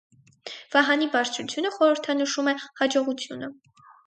Վահանի 0.75 1.07
բարձրությունը 1.15 1.73
խորհրդանշում 1.75 2.51
է 2.53 2.55
հաջողությունը։ 2.81 3.53